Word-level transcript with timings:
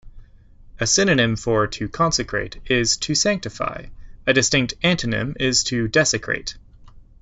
A 0.79 0.87
synonym 0.87 1.35
for 1.35 1.67
to 1.67 1.87
consecrate 1.87 2.59
is 2.65 2.97
to 2.97 3.13
sanctify; 3.13 3.85
a 4.25 4.33
distinct 4.33 4.73
antonym 4.83 5.35
is 5.39 5.63
to 5.65 5.87
desecrate. 5.87 6.57